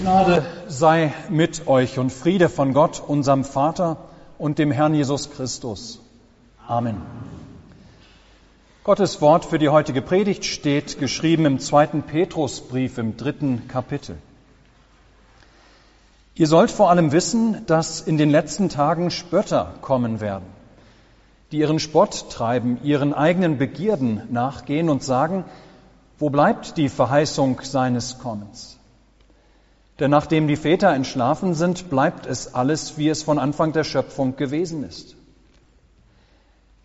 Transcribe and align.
Gnade 0.00 0.46
sei 0.68 1.12
mit 1.28 1.66
euch 1.66 1.98
und 1.98 2.12
Friede 2.12 2.48
von 2.48 2.72
Gott, 2.72 3.02
unserem 3.04 3.42
Vater 3.42 3.96
und 4.38 4.60
dem 4.60 4.70
Herrn 4.70 4.94
Jesus 4.94 5.32
Christus. 5.32 6.00
Amen. 6.68 7.02
Gottes 8.84 9.20
Wort 9.20 9.44
für 9.44 9.58
die 9.58 9.70
heutige 9.70 10.00
Predigt 10.00 10.44
steht 10.44 11.00
geschrieben 11.00 11.46
im 11.46 11.58
zweiten 11.58 12.02
Petrusbrief 12.02 12.98
im 12.98 13.16
dritten 13.16 13.66
Kapitel. 13.66 14.18
Ihr 16.36 16.46
sollt 16.46 16.70
vor 16.70 16.90
allem 16.90 17.10
wissen, 17.10 17.66
dass 17.66 18.00
in 18.00 18.18
den 18.18 18.30
letzten 18.30 18.68
Tagen 18.68 19.10
Spötter 19.10 19.74
kommen 19.80 20.20
werden, 20.20 20.46
die 21.50 21.58
ihren 21.58 21.80
Spott 21.80 22.30
treiben, 22.30 22.78
ihren 22.84 23.14
eigenen 23.14 23.58
Begierden 23.58 24.22
nachgehen 24.30 24.90
und 24.90 25.02
sagen, 25.02 25.44
wo 26.20 26.30
bleibt 26.30 26.76
die 26.76 26.88
Verheißung 26.88 27.62
seines 27.64 28.20
Kommens? 28.20 28.77
Denn 29.98 30.10
nachdem 30.10 30.46
die 30.46 30.56
Väter 30.56 30.92
entschlafen 30.94 31.54
sind, 31.54 31.90
bleibt 31.90 32.26
es 32.26 32.54
alles, 32.54 32.98
wie 32.98 33.08
es 33.08 33.22
von 33.22 33.38
Anfang 33.38 33.72
der 33.72 33.84
Schöpfung 33.84 34.36
gewesen 34.36 34.84
ist. 34.84 35.16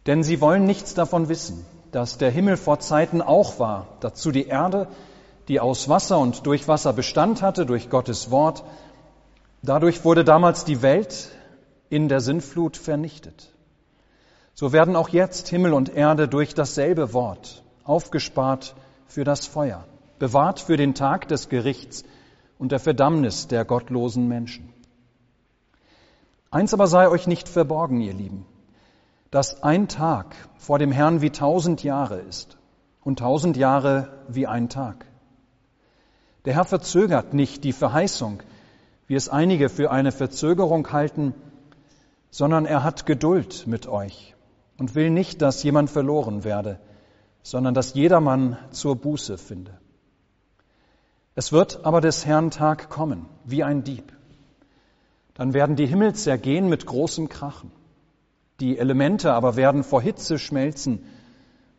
Denn 0.08 0.24
sie 0.24 0.42
wollen 0.42 0.66
nichts 0.66 0.94
davon 0.96 1.30
wissen, 1.30 1.66
dass 1.92 2.18
der 2.18 2.32
Himmel 2.32 2.58
vor 2.58 2.80
Zeiten 2.80 3.22
auch 3.22 3.60
war, 3.60 3.88
dazu 4.00 4.32
die 4.32 4.48
Erde, 4.48 4.88
die 5.48 5.60
aus 5.60 5.90
Wasser 5.90 6.18
und 6.18 6.46
durch 6.48 6.68
Wasser 6.68 6.94
Bestand 6.94 7.42
hatte, 7.42 7.66
durch 7.66 7.90
Gottes 7.90 8.32
Wort. 8.32 8.64
Dadurch 9.62 10.04
wurde 10.04 10.24
damals 10.24 10.66
die 10.66 10.82
Welt 10.82 11.30
in 11.90 12.10
der 12.10 12.20
Sintflut 12.20 12.78
vernichtet. 12.78 13.52
So 14.56 14.74
werden 14.74 14.96
auch 14.96 15.10
jetzt 15.10 15.50
Himmel 15.50 15.74
und 15.74 15.96
Erde 15.96 16.28
durch 16.28 16.54
dasselbe 16.54 17.14
Wort 17.14 17.64
aufgespart 17.84 18.76
für 19.08 19.24
das 19.24 19.46
Feuer, 19.46 19.84
bewahrt 20.20 20.60
für 20.60 20.78
den 20.78 20.96
Tag 20.96 21.28
des 21.28 21.50
Gerichts, 21.50 22.04
und 22.58 22.72
der 22.72 22.80
Verdammnis 22.80 23.48
der 23.48 23.66
gottlosen 23.66 24.28
Menschen. 24.28 24.74
Eins 26.52 26.74
aber 26.74 26.88
sei 26.88 27.08
euch 27.10 27.28
nicht 27.28 27.50
verborgen, 27.50 28.00
ihr 28.00 28.14
Lieben, 28.14 28.46
dass 29.32 29.64
ein 29.64 29.88
Tag 29.88 30.36
vor 30.58 30.78
dem 30.78 30.92
Herrn 30.92 31.22
wie 31.22 31.32
tausend 31.32 31.84
Jahre 31.84 32.20
ist 32.20 32.58
und 33.02 33.20
tausend 33.20 33.58
Jahre 33.58 34.24
wie 34.28 34.46
ein 34.46 34.70
Tag. 34.70 35.06
Der 36.46 36.54
Herr 36.54 36.66
verzögert 36.66 37.34
nicht 37.34 37.64
die 37.64 37.72
Verheißung, 37.72 38.44
wie 39.08 39.16
es 39.16 39.30
einige 39.30 39.70
für 39.70 39.92
eine 39.92 40.12
Verzögerung 40.12 40.92
halten, 40.92 41.34
sondern 42.30 42.66
er 42.66 42.84
hat 42.84 43.06
Geduld 43.06 43.66
mit 43.68 43.88
euch 43.88 44.36
und 44.78 44.96
will 44.96 45.10
nicht, 45.10 45.42
dass 45.42 45.64
jemand 45.64 45.90
verloren 45.90 46.44
werde, 46.44 46.80
sondern 47.42 47.74
dass 47.74 47.94
jedermann 47.94 48.58
zur 48.72 48.96
Buße 48.96 49.38
finde. 49.38 49.80
Es 51.36 51.52
wird 51.52 51.86
aber 51.86 52.00
des 52.00 52.26
Herrn 52.26 52.52
Tag 52.52 52.90
kommen, 52.90 53.26
wie 53.44 53.64
ein 53.64 53.84
Dieb. 53.84 54.14
Dann 55.34 55.54
werden 55.54 55.76
die 55.76 55.88
Himmel 55.88 56.14
zergehen 56.14 56.70
mit 56.70 56.86
großem 56.86 57.28
Krachen. 57.28 57.72
Die 58.60 58.78
Elemente 58.78 59.34
aber 59.34 59.56
werden 59.56 59.84
vor 59.84 60.02
Hitze 60.02 60.38
schmelzen 60.38 61.04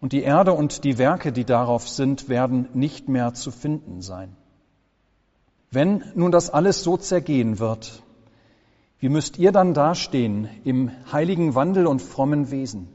und 0.01 0.13
die 0.13 0.23
Erde 0.23 0.53
und 0.53 0.83
die 0.83 0.99
Werke, 0.99 1.33
die 1.33 1.45
darauf 1.45 1.89
sind, 1.89 2.29
werden 2.29 2.69
nicht 2.75 3.09
mehr 3.09 3.33
zu 3.35 3.53
finden 3.53 4.03
sein. 4.03 4.37
Wenn 5.71 6.05
nun 6.15 6.33
das 6.33 6.51
alles 6.51 6.83
so 6.83 6.97
zergehen 6.97 7.59
wird, 7.59 8.03
wie 8.99 9.09
müsst 9.09 9.39
ihr 9.39 9.53
dann 9.53 9.73
dastehen 9.73 10.49
im 10.65 10.91
heiligen 11.13 11.55
Wandel 11.55 11.87
und 11.87 12.03
frommen 12.03 12.51
Wesen, 12.51 12.89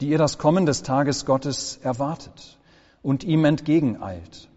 die 0.00 0.08
ihr 0.08 0.18
das 0.18 0.38
Kommen 0.38 0.66
des 0.66 0.82
Tages 0.82 1.26
Gottes 1.26 1.78
erwartet 1.82 2.58
und 3.02 3.24
ihm 3.24 3.44
entgegeneilt? 3.44 4.50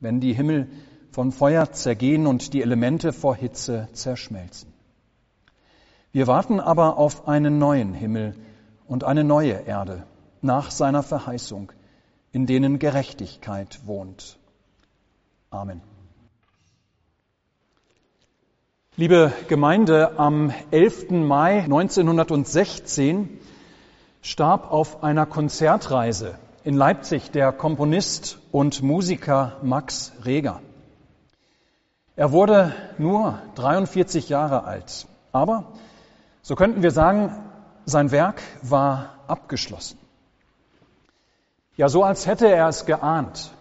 Wenn 0.00 0.20
die 0.20 0.32
Himmel 0.32 0.68
von 1.10 1.32
Feuer 1.32 1.72
zergehen 1.72 2.26
und 2.26 2.52
die 2.54 2.62
Elemente 2.62 3.12
vor 3.12 3.36
Hitze 3.36 3.88
zerschmelzen. 3.92 4.72
Wir 6.12 6.26
warten 6.26 6.58
aber 6.58 6.96
auf 6.96 7.28
einen 7.28 7.58
neuen 7.58 7.94
Himmel 7.94 8.34
und 8.86 9.04
eine 9.04 9.22
neue 9.22 9.52
Erde 9.52 10.04
nach 10.42 10.70
seiner 10.70 11.02
Verheißung, 11.02 11.70
in 12.32 12.46
denen 12.46 12.78
Gerechtigkeit 12.78 13.80
wohnt. 13.86 14.38
Amen. 15.50 15.82
Liebe 18.96 19.32
Gemeinde, 19.48 20.18
am 20.18 20.52
11. 20.70 21.10
Mai 21.10 21.62
1916 21.62 23.38
starb 24.20 24.70
auf 24.70 25.02
einer 25.02 25.26
Konzertreise 25.26 26.38
in 26.62 26.74
Leipzig 26.74 27.30
der 27.30 27.52
Komponist 27.52 28.38
und 28.52 28.82
Musiker 28.82 29.56
Max 29.62 30.12
Reger. 30.24 30.60
Er 32.16 32.32
wurde 32.32 32.74
nur 32.98 33.38
43 33.54 34.28
Jahre 34.28 34.64
alt, 34.64 35.06
aber 35.32 35.72
so 36.42 36.54
könnten 36.54 36.82
wir 36.82 36.90
sagen, 36.90 37.34
sein 37.86 38.10
Werk 38.10 38.42
war 38.62 39.14
abgeschlossen. 39.26 39.98
Ja, 41.76 41.88
so 41.88 42.04
als 42.04 42.26
hätte 42.26 42.48
er 42.48 42.68
es 42.68 42.84
geahnt, 42.84 43.52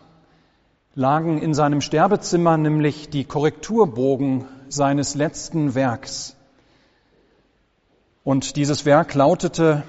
lagen 0.94 1.42
in 1.42 1.54
seinem 1.54 1.80
Sterbezimmer 1.80 2.58
nämlich 2.58 3.10
die 3.10 3.24
Korrekturbogen 3.24 4.46
seines 4.68 5.16
letzten 5.16 5.74
Werks. 5.74 6.36
Und 8.26 8.58
dieses 8.58 8.86
Werk 8.86 9.14
lautete 9.14 9.84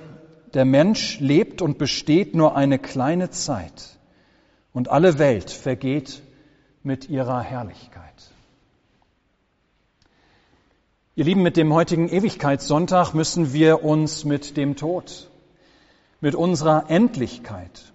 der 0.55 0.65
Mensch 0.65 1.21
lebt 1.21 1.62
und 1.62 1.78
besteht 1.78 2.34
nur 2.34 2.56
eine 2.56 2.78
kleine 2.78 3.31
Zeit 3.31 3.99
und 4.72 4.88
alle 4.88 5.19
Welt 5.19 5.50
vergeht 5.50 6.22
mit 6.83 7.09
ihrer 7.09 7.41
Herrlichkeit. 7.41 8.11
Ihr 11.16 11.25
Lieben, 11.25 11.43
mit 11.43 11.56
dem 11.56 11.75
heutigen 11.75 12.09
Ewigkeitssonntag 12.09 13.12
müssen 13.12 13.53
wir 13.53 13.84
uns 13.84 14.25
mit 14.25 14.56
dem 14.56 14.77
Tod, 14.77 15.28
mit 16.21 16.34
unserer 16.34 16.89
Endlichkeit 16.89 17.93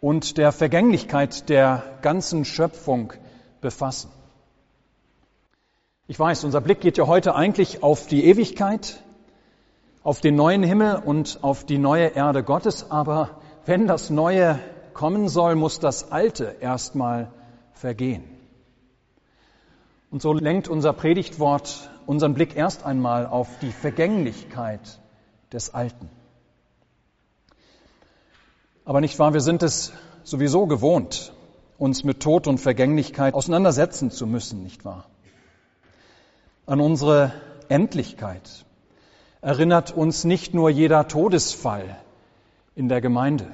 und 0.00 0.36
der 0.36 0.52
Vergänglichkeit 0.52 1.48
der 1.48 1.98
ganzen 2.02 2.44
Schöpfung 2.44 3.12
befassen. 3.60 4.10
Ich 6.08 6.18
weiß, 6.18 6.44
unser 6.44 6.60
Blick 6.60 6.80
geht 6.80 6.98
ja 6.98 7.06
heute 7.06 7.34
eigentlich 7.34 7.82
auf 7.82 8.06
die 8.06 8.24
Ewigkeit, 8.24 9.02
auf 10.08 10.22
den 10.22 10.36
neuen 10.36 10.62
Himmel 10.62 10.96
und 10.96 11.40
auf 11.42 11.66
die 11.66 11.76
neue 11.76 12.06
Erde 12.06 12.42
Gottes, 12.42 12.90
aber 12.90 13.42
wenn 13.66 13.86
das 13.86 14.08
Neue 14.08 14.58
kommen 14.94 15.28
soll, 15.28 15.54
muss 15.54 15.80
das 15.80 16.10
Alte 16.10 16.56
erstmal 16.60 17.30
vergehen. 17.74 18.24
Und 20.10 20.22
so 20.22 20.32
lenkt 20.32 20.66
unser 20.66 20.94
Predigtwort 20.94 21.90
unseren 22.06 22.32
Blick 22.32 22.56
erst 22.56 22.86
einmal 22.86 23.26
auf 23.26 23.58
die 23.60 23.70
Vergänglichkeit 23.70 24.80
des 25.52 25.74
Alten. 25.74 26.08
Aber 28.86 29.02
nicht 29.02 29.18
wahr, 29.18 29.34
wir 29.34 29.42
sind 29.42 29.62
es 29.62 29.92
sowieso 30.22 30.66
gewohnt, 30.66 31.34
uns 31.76 32.02
mit 32.02 32.20
Tod 32.20 32.46
und 32.46 32.56
Vergänglichkeit 32.56 33.34
auseinandersetzen 33.34 34.10
zu 34.10 34.26
müssen, 34.26 34.62
nicht 34.62 34.86
wahr? 34.86 35.04
An 36.64 36.80
unsere 36.80 37.34
Endlichkeit, 37.68 38.64
erinnert 39.40 39.92
uns 39.92 40.24
nicht 40.24 40.54
nur 40.54 40.70
jeder 40.70 41.08
Todesfall 41.08 41.96
in 42.74 42.88
der 42.88 43.00
Gemeinde 43.00 43.46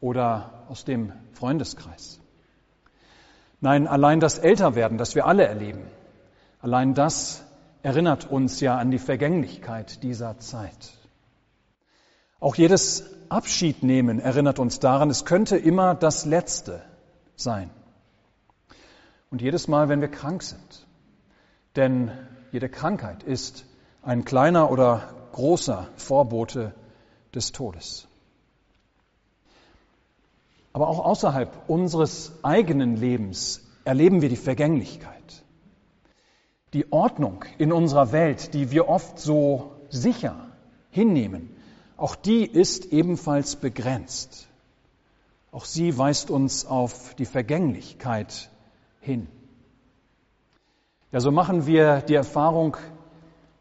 oder 0.00 0.64
aus 0.68 0.84
dem 0.84 1.12
Freundeskreis. 1.32 2.20
Nein, 3.60 3.86
allein 3.86 4.20
das 4.20 4.38
Älterwerden, 4.38 4.98
das 4.98 5.14
wir 5.14 5.26
alle 5.26 5.46
erleben, 5.46 5.82
allein 6.60 6.94
das 6.94 7.44
erinnert 7.82 8.30
uns 8.30 8.60
ja 8.60 8.76
an 8.76 8.90
die 8.90 8.98
Vergänglichkeit 8.98 10.02
dieser 10.02 10.38
Zeit. 10.38 10.92
Auch 12.38 12.56
jedes 12.56 13.04
Abschiednehmen 13.28 14.20
erinnert 14.20 14.58
uns 14.58 14.78
daran, 14.78 15.08
es 15.08 15.24
könnte 15.24 15.56
immer 15.56 15.94
das 15.94 16.26
Letzte 16.26 16.82
sein. 17.34 17.70
Und 19.30 19.42
jedes 19.42 19.68
Mal, 19.68 19.88
wenn 19.88 20.00
wir 20.00 20.08
krank 20.08 20.42
sind. 20.42 20.86
Denn 21.74 22.10
jede 22.52 22.68
Krankheit 22.68 23.22
ist 23.22 23.64
ein 24.06 24.24
kleiner 24.24 24.70
oder 24.70 25.02
großer 25.32 25.88
Vorbote 25.96 26.72
des 27.34 27.50
Todes. 27.50 28.06
Aber 30.72 30.88
auch 30.88 31.04
außerhalb 31.04 31.68
unseres 31.68 32.32
eigenen 32.42 32.96
Lebens 32.96 33.66
erleben 33.84 34.22
wir 34.22 34.28
die 34.28 34.36
Vergänglichkeit. 34.36 35.42
Die 36.72 36.92
Ordnung 36.92 37.44
in 37.58 37.72
unserer 37.72 38.12
Welt, 38.12 38.54
die 38.54 38.70
wir 38.70 38.88
oft 38.88 39.18
so 39.18 39.72
sicher 39.88 40.52
hinnehmen, 40.90 41.56
auch 41.96 42.14
die 42.14 42.46
ist 42.46 42.92
ebenfalls 42.92 43.56
begrenzt. 43.56 44.46
Auch 45.50 45.64
sie 45.64 45.98
weist 45.98 46.30
uns 46.30 46.64
auf 46.64 47.14
die 47.14 47.24
Vergänglichkeit 47.24 48.50
hin. 49.00 49.26
Ja, 51.10 51.20
so 51.20 51.32
machen 51.32 51.66
wir 51.66 52.02
die 52.02 52.14
Erfahrung, 52.14 52.76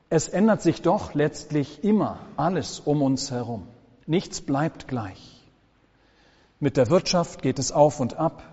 es 0.09 0.27
ändert 0.27 0.61
sich 0.61 0.81
doch 0.81 1.13
letztlich 1.13 1.83
immer 1.83 2.19
alles 2.37 2.79
um 2.79 3.01
uns 3.01 3.31
herum. 3.31 3.67
Nichts 4.05 4.41
bleibt 4.41 4.87
gleich. 4.87 5.43
Mit 6.59 6.77
der 6.77 6.89
Wirtschaft 6.89 7.41
geht 7.41 7.59
es 7.59 7.71
auf 7.71 7.99
und 7.99 8.17
ab. 8.17 8.43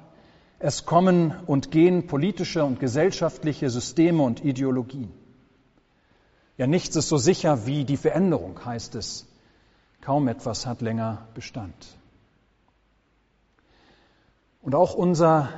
Es 0.59 0.87
kommen 0.87 1.35
und 1.47 1.71
gehen 1.71 2.07
politische 2.07 2.65
und 2.65 2.81
gesellschaftliche 2.81 3.69
Systeme 3.69 4.23
und 4.23 4.45
Ideologien. 4.45 5.13
Ja, 6.57 6.67
nichts 6.67 6.97
ist 6.97 7.09
so 7.09 7.17
sicher 7.17 7.67
wie 7.67 7.85
die 7.85 7.97
Veränderung, 7.97 8.65
heißt 8.65 8.95
es. 8.95 9.27
Kaum 10.01 10.29
etwas 10.29 10.67
hat 10.67 10.81
länger 10.81 11.27
Bestand. 11.35 11.75
Und 14.63 14.75
auch 14.75 14.95
unser 14.95 15.49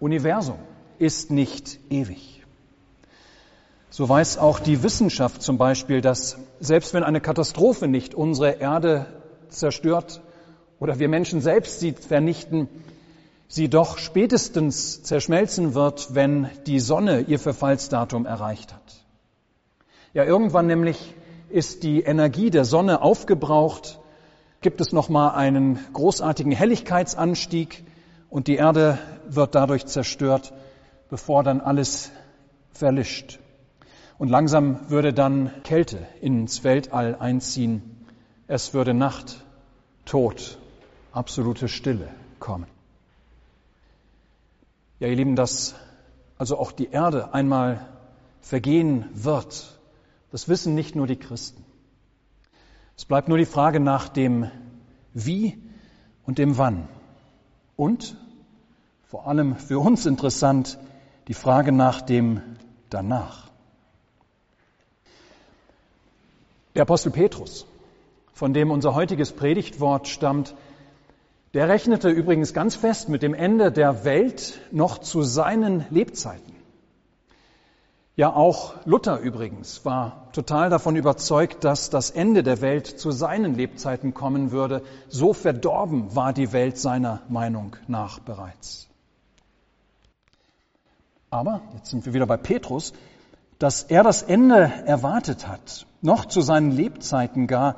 Universum 0.00 0.58
ist 0.98 1.30
nicht 1.30 1.78
ewig. 1.90 2.45
So 3.90 4.08
weiß 4.08 4.38
auch 4.38 4.58
die 4.58 4.82
Wissenschaft 4.82 5.42
zum 5.42 5.58
Beispiel, 5.58 6.00
dass 6.00 6.38
selbst 6.60 6.92
wenn 6.92 7.04
eine 7.04 7.20
Katastrophe 7.20 7.88
nicht 7.88 8.14
unsere 8.14 8.52
Erde 8.52 9.06
zerstört 9.48 10.20
oder 10.80 10.98
wir 10.98 11.08
Menschen 11.08 11.40
selbst 11.40 11.80
sie 11.80 11.92
vernichten, 11.92 12.68
sie 13.48 13.68
doch 13.68 13.98
spätestens 13.98 15.02
zerschmelzen 15.02 15.74
wird, 15.74 16.14
wenn 16.14 16.50
die 16.66 16.80
Sonne 16.80 17.20
ihr 17.20 17.38
Verfallsdatum 17.38 18.26
erreicht 18.26 18.74
hat. 18.74 19.04
Ja, 20.12 20.24
irgendwann 20.24 20.66
nämlich 20.66 21.14
ist 21.48 21.82
die 21.82 22.02
Energie 22.02 22.50
der 22.50 22.64
Sonne 22.64 23.02
aufgebraucht, 23.02 24.00
gibt 24.62 24.80
es 24.80 24.92
nochmal 24.92 25.36
einen 25.36 25.78
großartigen 25.92 26.52
Helligkeitsanstieg 26.52 27.84
und 28.30 28.48
die 28.48 28.56
Erde 28.56 28.98
wird 29.28 29.54
dadurch 29.54 29.86
zerstört, 29.86 30.52
bevor 31.08 31.44
dann 31.44 31.60
alles 31.60 32.10
verlischt. 32.72 33.38
Und 34.18 34.28
langsam 34.28 34.88
würde 34.88 35.12
dann 35.12 35.50
Kälte 35.62 36.06
ins 36.20 36.64
Weltall 36.64 37.16
einziehen. 37.16 37.82
Es 38.46 38.72
würde 38.72 38.94
Nacht, 38.94 39.44
Tod, 40.06 40.58
absolute 41.12 41.68
Stille 41.68 42.08
kommen. 42.38 42.66
Ja, 45.00 45.08
ihr 45.08 45.16
Lieben, 45.16 45.36
dass 45.36 45.74
also 46.38 46.58
auch 46.58 46.72
die 46.72 46.88
Erde 46.88 47.34
einmal 47.34 47.86
vergehen 48.40 49.06
wird, 49.12 49.78
das 50.30 50.48
wissen 50.48 50.74
nicht 50.74 50.94
nur 50.94 51.06
die 51.06 51.16
Christen. 51.16 51.64
Es 52.96 53.04
bleibt 53.04 53.28
nur 53.28 53.38
die 53.38 53.46
Frage 53.46 53.80
nach 53.80 54.08
dem 54.08 54.50
Wie 55.12 55.62
und 56.24 56.38
dem 56.38 56.56
Wann. 56.56 56.88
Und 57.76 58.16
vor 59.04 59.26
allem 59.26 59.56
für 59.56 59.78
uns 59.78 60.06
interessant 60.06 60.78
die 61.28 61.34
Frage 61.34 61.72
nach 61.72 62.00
dem 62.00 62.40
Danach. 62.88 63.45
Der 66.76 66.82
Apostel 66.82 67.10
Petrus, 67.10 67.64
von 68.34 68.52
dem 68.52 68.70
unser 68.70 68.94
heutiges 68.94 69.32
Predigtwort 69.32 70.08
stammt, 70.08 70.54
der 71.54 71.70
rechnete 71.70 72.10
übrigens 72.10 72.52
ganz 72.52 72.76
fest 72.76 73.08
mit 73.08 73.22
dem 73.22 73.32
Ende 73.32 73.72
der 73.72 74.04
Welt 74.04 74.60
noch 74.72 74.98
zu 74.98 75.22
seinen 75.22 75.86
Lebzeiten. 75.88 76.54
Ja, 78.14 78.30
auch 78.34 78.74
Luther 78.84 79.20
übrigens 79.20 79.86
war 79.86 80.30
total 80.32 80.68
davon 80.68 80.96
überzeugt, 80.96 81.64
dass 81.64 81.88
das 81.88 82.10
Ende 82.10 82.42
der 82.42 82.60
Welt 82.60 82.86
zu 82.86 83.10
seinen 83.10 83.54
Lebzeiten 83.54 84.12
kommen 84.12 84.50
würde. 84.50 84.82
So 85.08 85.32
verdorben 85.32 86.14
war 86.14 86.34
die 86.34 86.52
Welt 86.52 86.76
seiner 86.76 87.22
Meinung 87.30 87.74
nach 87.88 88.18
bereits. 88.18 88.86
Aber, 91.30 91.62
jetzt 91.72 91.88
sind 91.88 92.04
wir 92.04 92.12
wieder 92.12 92.26
bei 92.26 92.36
Petrus, 92.36 92.92
dass 93.58 93.82
er 93.82 94.02
das 94.02 94.22
Ende 94.22 94.70
erwartet 94.84 95.48
hat, 95.48 95.86
noch 96.06 96.24
zu 96.24 96.40
seinen 96.40 96.70
Lebzeiten 96.70 97.46
gar, 97.46 97.76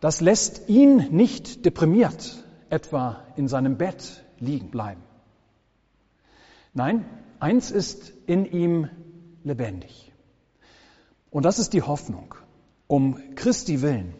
das 0.00 0.20
lässt 0.20 0.68
ihn 0.68 0.96
nicht 1.10 1.64
deprimiert 1.64 2.44
etwa 2.68 3.22
in 3.36 3.48
seinem 3.48 3.78
Bett 3.78 4.24
liegen 4.38 4.70
bleiben. 4.70 5.00
Nein, 6.74 7.04
eins 7.38 7.70
ist 7.70 8.12
in 8.26 8.44
ihm 8.44 8.88
lebendig. 9.44 10.12
Und 11.30 11.44
das 11.44 11.58
ist 11.58 11.72
die 11.72 11.82
Hoffnung, 11.82 12.34
um 12.86 13.34
Christi 13.34 13.80
willen, 13.80 14.14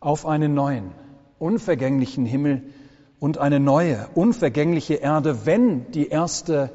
auf 0.00 0.26
einen 0.26 0.54
neuen, 0.54 0.92
unvergänglichen 1.38 2.24
Himmel 2.24 2.62
und 3.20 3.38
eine 3.38 3.60
neue, 3.60 4.08
unvergängliche 4.14 4.94
Erde, 4.94 5.46
wenn 5.46 5.90
die 5.92 6.08
erste 6.08 6.70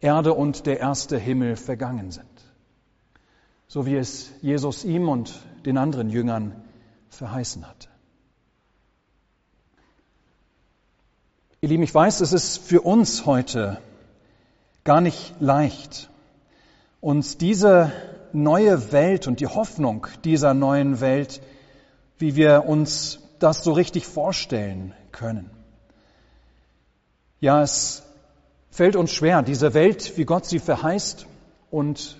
Erde 0.00 0.34
und 0.34 0.66
der 0.66 0.80
erste 0.80 1.18
Himmel 1.18 1.56
vergangen 1.56 2.10
sind. 2.10 2.26
So 3.70 3.84
wie 3.84 3.96
es 3.96 4.30
Jesus 4.40 4.82
ihm 4.84 5.10
und 5.10 5.34
den 5.66 5.76
anderen 5.76 6.08
Jüngern 6.08 6.64
verheißen 7.10 7.68
hatte. 7.68 7.88
Ihr 11.60 11.68
Lieben, 11.68 11.82
ich 11.82 11.94
weiß, 11.94 12.22
es 12.22 12.32
ist 12.32 12.58
für 12.58 12.80
uns 12.80 13.26
heute 13.26 13.78
gar 14.84 15.02
nicht 15.02 15.34
leicht, 15.38 16.08
uns 17.02 17.36
diese 17.36 17.92
neue 18.32 18.90
Welt 18.90 19.26
und 19.26 19.40
die 19.40 19.46
Hoffnung 19.46 20.06
dieser 20.24 20.54
neuen 20.54 21.00
Welt, 21.02 21.42
wie 22.16 22.36
wir 22.36 22.64
uns 22.64 23.18
das 23.38 23.62
so 23.62 23.72
richtig 23.72 24.06
vorstellen 24.06 24.94
können. 25.12 25.50
Ja, 27.40 27.62
es 27.62 28.02
fällt 28.70 28.96
uns 28.96 29.12
schwer, 29.12 29.42
diese 29.42 29.74
Welt, 29.74 30.16
wie 30.16 30.24
Gott 30.24 30.46
sie 30.46 30.58
verheißt 30.58 31.26
und 31.70 32.16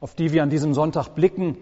auf 0.00 0.14
die 0.14 0.32
wir 0.32 0.42
an 0.42 0.50
diesem 0.50 0.74
Sonntag 0.74 1.14
blicken, 1.14 1.56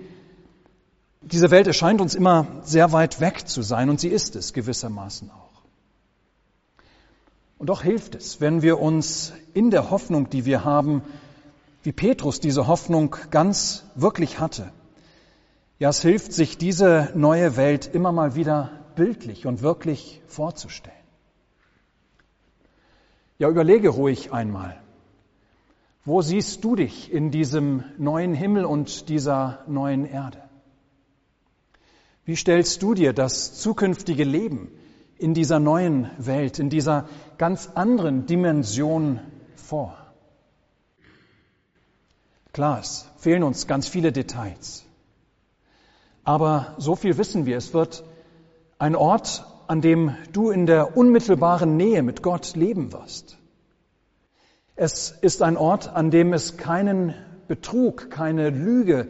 diese 1.23 1.50
Welt 1.50 1.67
erscheint 1.67 2.00
uns 2.00 2.15
immer 2.15 2.47
sehr 2.62 2.93
weit 2.93 3.21
weg 3.21 3.49
zu 3.49 3.62
sein 3.62 3.91
und 3.91 3.99
sie 3.99 4.09
ist 4.09 4.37
es 4.37 4.53
gewissermaßen 4.53 5.31
auch. 5.31 5.62
Und 7.59 7.69
doch 7.69 7.83
hilft 7.83 8.15
es, 8.15 8.41
wenn 8.41 8.62
wir 8.62 8.79
uns 8.79 9.33
in 9.55 9.71
der 9.71 9.91
Hoffnung, 9.91 10.31
die 10.31 10.44
wir 10.44 10.65
haben, 10.65 11.03
wie 11.83 11.93
Petrus 11.93 12.38
diese 12.38 12.67
Hoffnung 12.67 13.17
ganz 13.31 13.85
wirklich 13.94 14.38
hatte. 14.38 14.71
Ja, 15.79 15.88
es 15.88 16.03
hilft, 16.03 16.33
sich 16.33 16.59
diese 16.59 17.11
neue 17.15 17.56
Welt 17.56 17.87
immer 17.93 18.12
mal 18.12 18.35
wieder 18.35 18.71
bildlich 18.94 19.47
und 19.47 19.62
wirklich 19.62 20.21
vorzustellen. 20.27 20.97
Ja, 23.38 23.49
überlege 23.49 23.88
ruhig 23.88 24.33
einmal. 24.33 24.81
Wo 26.06 26.23
siehst 26.23 26.64
du 26.64 26.75
dich 26.76 27.12
in 27.12 27.31
diesem 27.31 27.85
neuen 27.99 28.32
Himmel 28.32 28.64
und 28.64 29.11
dieser 29.11 29.62
neuen 29.67 30.06
Erde? 30.06 30.43
Wie 32.25 32.37
stellst 32.37 32.82
du 32.82 32.94
dir 32.94 33.12
das 33.12 33.61
zukünftige 33.61 34.25
Leben 34.25 34.70
in 35.19 35.35
dieser 35.35 35.58
neuen 35.58 36.11
Welt, 36.19 36.58
in 36.58 36.69
dieser 36.69 37.08
ganz 37.38 37.70
anderen 37.75 38.26
Dimension 38.26 39.20
vor. 39.55 39.97
Klar, 42.52 42.81
es 42.81 43.06
fehlen 43.19 43.43
uns 43.43 43.67
ganz 43.67 43.88
viele 43.88 44.12
Details. 44.12 44.85
Aber 46.25 46.75
so 46.78 46.97
viel 46.97 47.19
wissen 47.19 47.47
wir, 47.47 47.57
es 47.57 47.75
wird 47.75 48.04
ein 48.78 48.97
Ort, 48.97 49.45
an 49.69 49.80
dem 49.80 50.14
du 50.33 50.50
in 50.50 50.66
der 50.66 50.97
unmittelbaren 50.97 51.76
Nähe 51.76 52.02
mit 52.02 52.23
Gott 52.23 52.54
leben 52.57 52.92
wirst. 52.92 53.38
Es 54.76 55.11
ist 55.11 55.42
ein 55.42 55.56
Ort, 55.56 55.88
an 55.88 56.11
dem 56.11 56.35
es 56.35 56.59
keinen 56.59 57.14
Betrug, 57.49 58.11
keine 58.11 58.50
Lüge, 58.50 59.09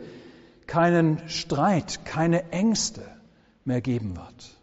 keinen 0.68 1.28
Streit, 1.28 2.04
keine 2.04 2.52
Ängste 2.52 3.02
mehr 3.64 3.80
geben 3.80 4.16
wird. 4.16 4.56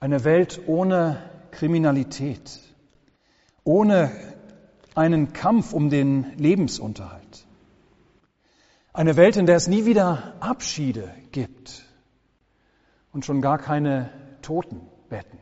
Eine 0.00 0.24
Welt 0.24 0.60
ohne 0.66 1.22
Kriminalität, 1.50 2.60
ohne 3.64 4.10
einen 4.94 5.32
Kampf 5.32 5.72
um 5.72 5.88
den 5.88 6.36
Lebensunterhalt. 6.36 7.46
Eine 8.92 9.16
Welt, 9.16 9.36
in 9.36 9.46
der 9.46 9.56
es 9.56 9.66
nie 9.66 9.86
wieder 9.86 10.34
Abschiede 10.40 11.10
gibt 11.32 11.84
und 13.12 13.24
schon 13.24 13.40
gar 13.40 13.58
keine 13.58 14.10
Totenbetten. 14.42 15.38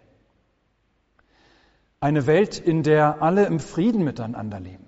Eine 2.06 2.26
Welt, 2.26 2.58
in 2.58 2.82
der 2.82 3.20
alle 3.20 3.46
im 3.46 3.58
Frieden 3.58 4.04
miteinander 4.04 4.60
leben, 4.60 4.86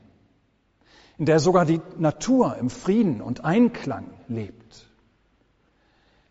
in 1.18 1.26
der 1.26 1.40
sogar 1.40 1.64
die 1.64 1.80
Natur 1.98 2.56
im 2.56 2.70
Frieden 2.70 3.20
und 3.20 3.44
Einklang 3.44 4.06
lebt. 4.28 4.86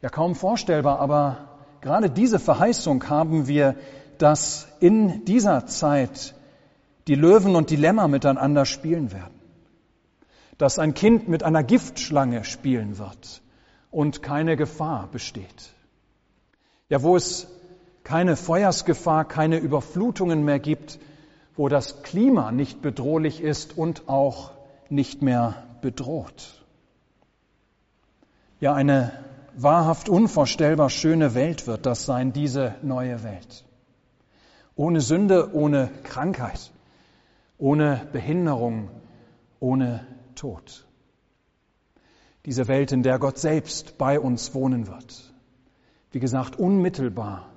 Ja, 0.01 0.10
kaum 0.10 0.36
vorstellbar, 0.36 1.00
aber 1.00 1.58
Gerade 1.82 2.10
diese 2.10 2.39
Verheißung 2.39 3.08
haben 3.10 3.48
wir, 3.48 3.75
dass 4.17 4.67
in 4.79 5.25
dieser 5.25 5.67
Zeit 5.67 6.36
die 7.08 7.15
Löwen 7.15 7.56
und 7.56 7.70
die 7.70 7.75
Lämmer 7.75 8.08
miteinander 8.08 8.65
spielen 8.65 9.12
werden. 9.12 9.39
Dass 10.58 10.79
ein 10.79 10.94
Kind 10.94 11.27
mit 11.27 11.44
einer 11.44 11.63
Giftschlange 11.63 12.44
spielen 12.44 12.98
wird 12.98 13.41
und 13.91 14.24
keine 14.24 14.58
Gefahr 14.58 15.08
besteht. 15.08 15.72
Ja, 16.89 17.03
wo 17.03 17.15
es 17.15 17.48
keine 18.08 18.38
Feuersgefahr, 18.38 19.26
keine 19.26 19.58
Überflutungen 19.58 20.46
mehr 20.46 20.60
gibt, 20.60 20.98
wo 21.58 21.68
das 21.68 22.04
Klima 22.04 22.54
nicht 22.54 22.82
bedrohlich 22.82 23.42
ist 23.42 23.78
und 23.78 24.08
auch 24.08 24.52
nicht 24.88 25.22
mehr 25.22 25.66
bedroht. 25.82 26.64
Ja, 28.62 28.74
eine 28.74 29.12
wahrhaft 29.58 30.08
unvorstellbar 30.08 30.90
schöne 30.90 31.36
Welt 31.36 31.68
wird 31.68 31.86
das 31.86 32.06
sein, 32.06 32.32
diese 32.32 32.76
neue 32.82 33.24
Welt. 33.24 33.66
Ohne 34.78 35.02
Sünde, 35.02 35.54
ohne 35.54 35.90
Krankheit, 36.04 36.72
ohne 37.58 38.08
Behinderung, 38.14 38.90
ohne 39.60 40.08
Tod. 40.34 40.88
Diese 42.46 42.70
Welt, 42.70 42.94
in 42.94 43.04
der 43.04 43.20
Gott 43.20 43.38
selbst 43.38 43.98
bei 43.98 44.18
uns 44.18 44.54
wohnen 44.54 44.88
wird. 44.88 45.34
Wie 46.14 46.22
gesagt, 46.22 46.58
unmittelbar. 46.58 47.50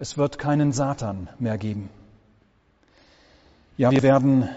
Es 0.00 0.16
wird 0.16 0.38
keinen 0.38 0.72
Satan 0.72 1.28
mehr 1.38 1.58
geben. 1.58 1.90
Ja, 3.76 3.90
wir 3.90 4.02
werden 4.02 4.48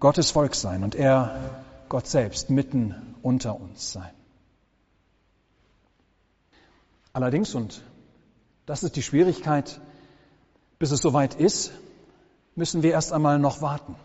Gottes 0.00 0.30
Volk 0.30 0.54
sein 0.54 0.82
und 0.84 0.94
er, 0.94 1.62
Gott 1.90 2.06
selbst, 2.06 2.48
mitten 2.48 3.14
unter 3.20 3.60
uns 3.60 3.92
sein. 3.92 4.10
Allerdings, 7.12 7.54
und 7.54 7.82
das 8.64 8.84
ist 8.84 8.96
die 8.96 9.02
Schwierigkeit, 9.02 9.82
bis 10.78 10.92
es 10.92 11.02
soweit 11.02 11.34
ist, 11.34 11.72
müssen 12.54 12.82
wir 12.82 12.92
erst 12.92 13.12
einmal 13.12 13.38
noch 13.38 13.60
warten. 13.60 13.96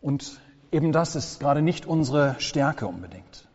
Und 0.00 0.40
eben 0.72 0.90
das 0.90 1.14
ist 1.14 1.38
gerade 1.38 1.62
nicht 1.62 1.86
unsere 1.86 2.34
Stärke 2.40 2.88
unbedingt. 2.88 3.46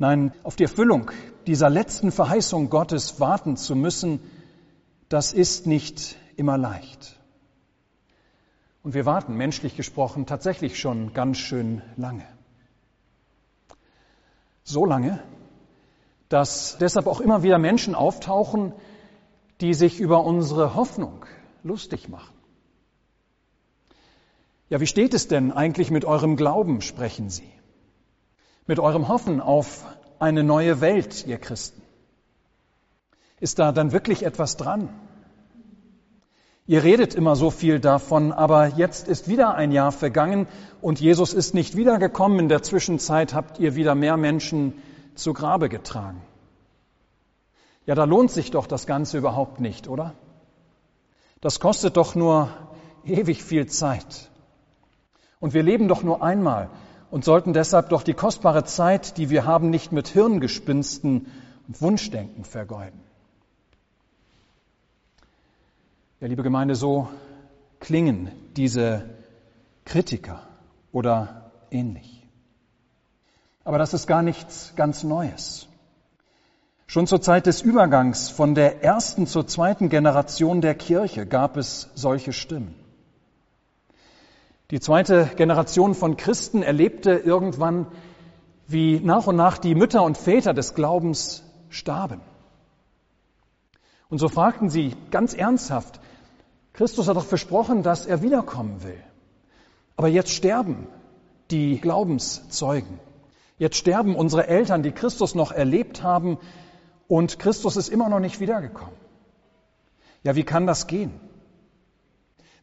Nein, 0.00 0.32
auf 0.44 0.56
die 0.56 0.62
Erfüllung 0.62 1.10
dieser 1.46 1.68
letzten 1.68 2.10
Verheißung 2.10 2.70
Gottes 2.70 3.20
warten 3.20 3.58
zu 3.58 3.76
müssen, 3.76 4.18
das 5.10 5.34
ist 5.34 5.66
nicht 5.66 6.16
immer 6.36 6.56
leicht. 6.56 7.20
Und 8.82 8.94
wir 8.94 9.04
warten, 9.04 9.34
menschlich 9.34 9.76
gesprochen, 9.76 10.24
tatsächlich 10.24 10.80
schon 10.80 11.12
ganz 11.12 11.36
schön 11.36 11.82
lange. 11.98 12.26
So 14.64 14.86
lange, 14.86 15.22
dass 16.30 16.78
deshalb 16.78 17.06
auch 17.06 17.20
immer 17.20 17.42
wieder 17.42 17.58
Menschen 17.58 17.94
auftauchen, 17.94 18.72
die 19.60 19.74
sich 19.74 20.00
über 20.00 20.24
unsere 20.24 20.74
Hoffnung 20.74 21.26
lustig 21.62 22.08
machen. 22.08 22.34
Ja, 24.70 24.80
wie 24.80 24.86
steht 24.86 25.12
es 25.12 25.28
denn 25.28 25.52
eigentlich 25.52 25.90
mit 25.90 26.06
eurem 26.06 26.36
Glauben, 26.36 26.80
sprechen 26.80 27.28
sie? 27.28 27.52
Mit 28.66 28.78
eurem 28.78 29.08
Hoffen 29.08 29.40
auf 29.40 29.84
eine 30.18 30.44
neue 30.44 30.80
Welt, 30.80 31.26
ihr 31.26 31.38
Christen? 31.38 31.82
Ist 33.40 33.58
da 33.58 33.72
dann 33.72 33.92
wirklich 33.92 34.22
etwas 34.24 34.56
dran? 34.56 34.88
Ihr 36.66 36.84
redet 36.84 37.14
immer 37.14 37.34
so 37.34 37.50
viel 37.50 37.80
davon, 37.80 38.30
aber 38.30 38.68
jetzt 38.68 39.08
ist 39.08 39.26
wieder 39.26 39.54
ein 39.54 39.72
Jahr 39.72 39.90
vergangen 39.90 40.46
und 40.80 41.00
Jesus 41.00 41.32
ist 41.32 41.52
nicht 41.52 41.76
wiedergekommen. 41.76 42.38
In 42.38 42.48
der 42.48 42.62
Zwischenzeit 42.62 43.34
habt 43.34 43.58
ihr 43.58 43.74
wieder 43.74 43.96
mehr 43.96 44.16
Menschen 44.16 44.74
zu 45.16 45.32
Grabe 45.32 45.68
getragen. 45.68 46.22
Ja, 47.86 47.96
da 47.96 48.04
lohnt 48.04 48.30
sich 48.30 48.52
doch 48.52 48.68
das 48.68 48.86
Ganze 48.86 49.18
überhaupt 49.18 49.58
nicht, 49.58 49.88
oder? 49.88 50.14
Das 51.40 51.58
kostet 51.58 51.96
doch 51.96 52.14
nur 52.14 52.50
ewig 53.04 53.42
viel 53.42 53.66
Zeit. 53.66 54.30
Und 55.40 55.54
wir 55.54 55.64
leben 55.64 55.88
doch 55.88 56.04
nur 56.04 56.22
einmal 56.22 56.68
und 57.10 57.24
sollten 57.24 57.52
deshalb 57.52 57.88
doch 57.88 58.02
die 58.02 58.14
kostbare 58.14 58.64
Zeit, 58.64 59.16
die 59.16 59.30
wir 59.30 59.44
haben, 59.44 59.70
nicht 59.70 59.92
mit 59.92 60.08
Hirngespinsten 60.08 61.26
und 61.66 61.82
Wunschdenken 61.82 62.44
vergeuden. 62.44 63.00
Ja, 66.20 66.28
liebe 66.28 66.42
Gemeinde, 66.42 66.74
so 66.74 67.08
klingen 67.80 68.30
diese 68.56 69.04
Kritiker 69.84 70.40
oder 70.92 71.50
ähnlich. 71.70 72.26
Aber 73.64 73.78
das 73.78 73.94
ist 73.94 74.06
gar 74.06 74.22
nichts 74.22 74.74
ganz 74.76 75.02
Neues. 75.02 75.66
Schon 76.86 77.06
zur 77.06 77.22
Zeit 77.22 77.46
des 77.46 77.62
Übergangs 77.62 78.30
von 78.30 78.54
der 78.54 78.82
ersten 78.82 79.26
zur 79.26 79.46
zweiten 79.46 79.88
Generation 79.88 80.60
der 80.60 80.74
Kirche 80.74 81.24
gab 81.24 81.56
es 81.56 81.88
solche 81.94 82.32
Stimmen. 82.32 82.74
Die 84.70 84.78
zweite 84.78 85.28
Generation 85.36 85.94
von 85.94 86.16
Christen 86.16 86.62
erlebte 86.62 87.10
irgendwann, 87.10 87.88
wie 88.68 89.00
nach 89.00 89.26
und 89.26 89.34
nach 89.34 89.58
die 89.58 89.74
Mütter 89.74 90.04
und 90.04 90.16
Väter 90.16 90.54
des 90.54 90.74
Glaubens 90.74 91.42
starben. 91.70 92.20
Und 94.08 94.18
so 94.18 94.28
fragten 94.28 94.70
sie 94.70 94.94
ganz 95.10 95.34
ernsthaft, 95.34 96.00
Christus 96.72 97.08
hat 97.08 97.16
doch 97.16 97.24
versprochen, 97.24 97.82
dass 97.82 98.06
er 98.06 98.22
wiederkommen 98.22 98.84
will. 98.84 99.02
Aber 99.96 100.06
jetzt 100.06 100.30
sterben 100.30 100.86
die 101.50 101.80
Glaubenszeugen. 101.80 103.00
Jetzt 103.58 103.76
sterben 103.76 104.14
unsere 104.14 104.46
Eltern, 104.46 104.84
die 104.84 104.92
Christus 104.92 105.34
noch 105.34 105.50
erlebt 105.52 106.02
haben, 106.02 106.38
und 107.08 107.40
Christus 107.40 107.76
ist 107.76 107.88
immer 107.88 108.08
noch 108.08 108.20
nicht 108.20 108.38
wiedergekommen. 108.38 108.94
Ja, 110.22 110.36
wie 110.36 110.44
kann 110.44 110.66
das 110.68 110.86
gehen? 110.86 111.12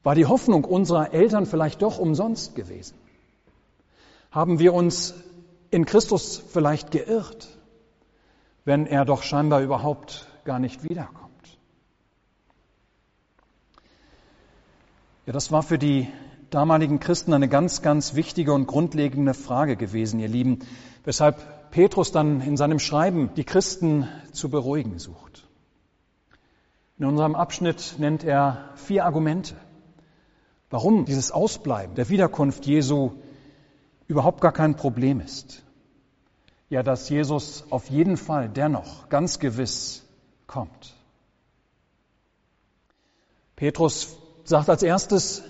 War 0.04 0.16
die 0.16 0.26
Hoffnung 0.26 0.64
unserer 0.64 1.14
Eltern 1.14 1.46
vielleicht 1.46 1.82
doch 1.82 2.00
umsonst 2.00 2.56
gewesen? 2.56 2.98
Haben 4.32 4.60
wir 4.60 4.74
uns 4.74 5.14
in 5.72 5.86
Christus 5.86 6.38
vielleicht 6.38 6.92
geirrt, 6.92 7.48
wenn 8.66 8.86
er 8.86 9.06
doch 9.06 9.24
scheinbar 9.24 9.62
überhaupt 9.62 10.28
gar 10.46 10.60
nicht 10.60 10.84
wiederkommt? 10.84 11.28
Ja, 15.26 15.34
das 15.34 15.52
war 15.52 15.64
für 15.64 15.78
die 15.78 16.08
damaligen 16.50 17.00
Christen 17.00 17.34
eine 17.34 17.50
ganz, 17.50 17.82
ganz 17.82 18.16
wichtige 18.16 18.54
und 18.54 18.66
grundlegende 18.66 19.34
Frage 19.34 19.76
gewesen, 19.76 20.20
ihr 20.20 20.30
Lieben, 20.30 20.60
weshalb 21.04 21.72
Petrus 21.72 22.12
dann 22.12 22.42
in 22.42 22.56
seinem 22.56 22.80
Schreiben 22.80 23.30
die 23.36 23.44
Christen 23.44 24.08
zu 24.32 24.50
beruhigen 24.50 25.00
sucht. 25.00 25.48
In 26.98 27.06
unserem 27.06 27.36
Abschnitt 27.36 27.96
nennt 28.00 28.24
er 28.24 28.70
vier 28.76 29.06
Argumente, 29.06 29.56
warum 30.70 31.06
dieses 31.06 31.32
Ausbleiben 31.32 31.96
der 31.96 32.10
Wiederkunft 32.10 32.66
Jesu 32.66 33.12
überhaupt 34.08 34.42
gar 34.42 34.52
kein 34.52 34.76
Problem 34.76 35.20
ist. 35.20 35.64
Ja, 36.70 36.84
dass 36.84 37.10
Jesus 37.10 37.66
auf 37.70 37.90
jeden 37.90 38.18
Fall 38.18 38.50
dennoch 38.50 39.10
ganz 39.10 39.40
gewiss 39.40 40.06
kommt. 40.48 40.96
Petrus 43.56 44.18
sagt 44.44 44.70
als 44.70 44.84
erstes, 44.84 45.44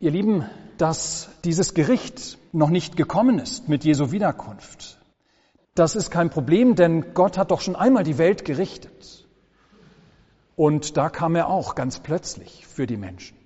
ihr 0.00 0.10
Lieben, 0.10 0.46
dass 0.76 1.28
dieses 1.44 1.74
Gericht 1.74 2.38
noch 2.52 2.70
nicht 2.70 2.96
gekommen 2.96 3.38
ist 3.38 3.68
mit 3.68 3.84
Jesu 3.84 4.12
Wiederkunft. 4.12 4.98
Das 5.74 5.96
ist 5.96 6.10
kein 6.10 6.28
Problem, 6.28 6.74
denn 6.74 7.14
Gott 7.14 7.38
hat 7.38 7.50
doch 7.50 7.60
schon 7.60 7.76
einmal 7.76 8.04
die 8.04 8.18
Welt 8.18 8.44
gerichtet. 8.44 9.26
Und 10.54 10.96
da 10.98 11.08
kam 11.08 11.34
er 11.34 11.48
auch 11.48 11.74
ganz 11.74 12.00
plötzlich 12.00 12.66
für 12.66 12.86
die 12.86 12.98
Menschen. 12.98 13.36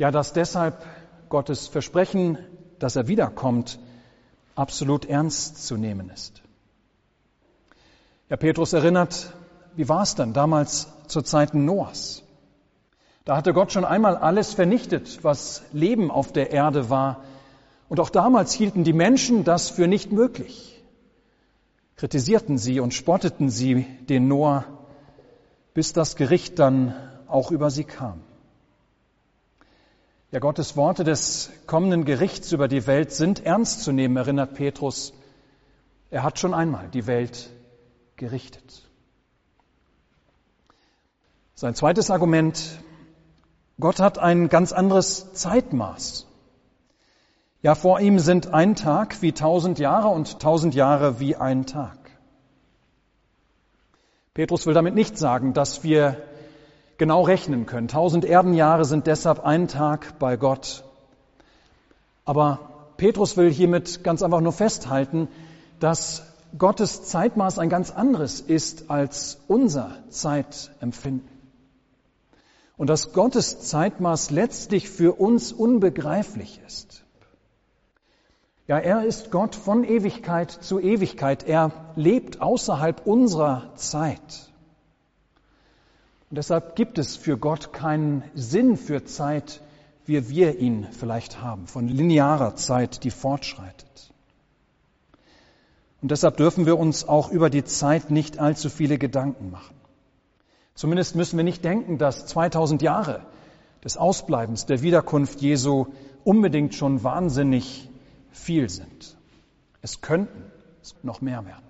Ja, 0.00 0.10
dass 0.10 0.32
deshalb 0.32 0.82
Gottes 1.28 1.68
Versprechen, 1.68 2.38
dass 2.78 2.96
er 2.96 3.06
wiederkommt, 3.06 3.78
absolut 4.54 5.04
ernst 5.04 5.66
zu 5.66 5.76
nehmen 5.76 6.08
ist. 6.08 6.40
Ja, 8.30 8.38
Petrus 8.38 8.72
erinnert, 8.72 9.34
wie 9.76 9.90
war 9.90 10.00
es 10.00 10.14
dann 10.14 10.32
damals 10.32 10.88
zur 11.06 11.22
Zeiten 11.22 11.66
Noahs? 11.66 12.22
Da 13.26 13.36
hatte 13.36 13.52
Gott 13.52 13.72
schon 13.72 13.84
einmal 13.84 14.16
alles 14.16 14.54
vernichtet, 14.54 15.22
was 15.22 15.64
Leben 15.70 16.10
auf 16.10 16.32
der 16.32 16.50
Erde 16.50 16.88
war. 16.88 17.22
Und 17.90 18.00
auch 18.00 18.08
damals 18.08 18.54
hielten 18.54 18.84
die 18.84 18.94
Menschen 18.94 19.44
das 19.44 19.68
für 19.68 19.86
nicht 19.86 20.12
möglich. 20.12 20.82
Kritisierten 21.96 22.56
sie 22.56 22.80
und 22.80 22.94
spotteten 22.94 23.50
sie 23.50 23.84
den 24.08 24.28
Noah, 24.28 24.64
bis 25.74 25.92
das 25.92 26.16
Gericht 26.16 26.58
dann 26.58 26.94
auch 27.26 27.50
über 27.50 27.68
sie 27.68 27.84
kam. 27.84 28.22
Ja, 30.32 30.38
Gottes 30.38 30.76
Worte 30.76 31.02
des 31.02 31.50
kommenden 31.66 32.04
Gerichts 32.04 32.52
über 32.52 32.68
die 32.68 32.86
Welt 32.86 33.10
sind 33.10 33.44
ernst 33.44 33.82
zu 33.82 33.90
nehmen, 33.90 34.16
erinnert 34.16 34.54
Petrus. 34.54 35.12
Er 36.08 36.22
hat 36.22 36.38
schon 36.38 36.54
einmal 36.54 36.86
die 36.88 37.08
Welt 37.08 37.50
gerichtet. 38.14 38.88
Sein 41.56 41.74
zweites 41.74 42.12
Argument, 42.12 42.78
Gott 43.80 43.98
hat 43.98 44.18
ein 44.18 44.48
ganz 44.48 44.72
anderes 44.72 45.32
Zeitmaß. 45.32 46.28
Ja, 47.62 47.74
vor 47.74 47.98
ihm 47.98 48.20
sind 48.20 48.54
ein 48.54 48.76
Tag 48.76 49.22
wie 49.22 49.32
tausend 49.32 49.80
Jahre 49.80 50.08
und 50.08 50.38
tausend 50.38 50.76
Jahre 50.76 51.18
wie 51.18 51.34
ein 51.34 51.66
Tag. 51.66 51.98
Petrus 54.32 54.64
will 54.64 54.74
damit 54.74 54.94
nicht 54.94 55.18
sagen, 55.18 55.54
dass 55.54 55.82
wir 55.82 56.22
genau 57.00 57.22
rechnen 57.22 57.64
können. 57.64 57.88
Tausend 57.88 58.26
Erdenjahre 58.26 58.84
sind 58.84 59.06
deshalb 59.06 59.40
ein 59.40 59.68
Tag 59.68 60.18
bei 60.18 60.36
Gott. 60.36 60.84
Aber 62.26 62.92
Petrus 62.98 63.38
will 63.38 63.50
hiermit 63.50 64.04
ganz 64.04 64.22
einfach 64.22 64.42
nur 64.42 64.52
festhalten, 64.52 65.26
dass 65.80 66.22
Gottes 66.58 67.04
Zeitmaß 67.04 67.58
ein 67.58 67.70
ganz 67.70 67.90
anderes 67.90 68.40
ist 68.40 68.90
als 68.90 69.38
unser 69.48 69.96
Zeitempfinden 70.10 71.26
und 72.76 72.90
dass 72.90 73.14
Gottes 73.14 73.60
Zeitmaß 73.60 74.30
letztlich 74.30 74.90
für 74.90 75.18
uns 75.18 75.52
unbegreiflich 75.52 76.60
ist. 76.66 77.02
Ja, 78.66 78.78
er 78.78 79.04
ist 79.04 79.30
Gott 79.30 79.54
von 79.54 79.84
Ewigkeit 79.84 80.50
zu 80.50 80.78
Ewigkeit. 80.78 81.44
Er 81.44 81.72
lebt 81.96 82.42
außerhalb 82.42 83.06
unserer 83.06 83.74
Zeit. 83.76 84.49
Und 86.30 86.36
deshalb 86.36 86.76
gibt 86.76 86.98
es 86.98 87.16
für 87.16 87.36
Gott 87.36 87.72
keinen 87.72 88.22
Sinn 88.34 88.76
für 88.76 89.04
Zeit, 89.04 89.60
wie 90.06 90.28
wir 90.28 90.58
ihn 90.58 90.86
vielleicht 90.92 91.42
haben, 91.42 91.66
von 91.66 91.88
linearer 91.88 92.54
Zeit, 92.54 93.02
die 93.02 93.10
fortschreitet. 93.10 94.12
Und 96.00 96.12
deshalb 96.12 96.36
dürfen 96.36 96.66
wir 96.66 96.78
uns 96.78 97.06
auch 97.06 97.30
über 97.30 97.50
die 97.50 97.64
Zeit 97.64 98.10
nicht 98.10 98.38
allzu 98.38 98.70
viele 98.70 98.96
Gedanken 98.96 99.50
machen. 99.50 99.74
Zumindest 100.74 101.16
müssen 101.16 101.36
wir 101.36 101.44
nicht 101.44 101.64
denken, 101.64 101.98
dass 101.98 102.26
2000 102.26 102.80
Jahre 102.80 103.26
des 103.84 103.96
Ausbleibens 103.96 104.66
der 104.66 104.82
Wiederkunft 104.82 105.40
Jesu 105.40 105.86
unbedingt 106.22 106.76
schon 106.76 107.02
wahnsinnig 107.02 107.90
viel 108.30 108.70
sind. 108.70 109.16
Es 109.82 110.00
könnten 110.00 110.44
noch 111.02 111.20
mehr 111.20 111.44
werden. 111.44 111.69